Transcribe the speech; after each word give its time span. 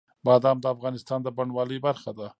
بادام 0.25 0.57
د 0.61 0.65
افغانستان 0.75 1.19
د 1.23 1.27
بڼوالۍ 1.37 1.77
برخه 1.87 2.11
ده. 2.17 2.27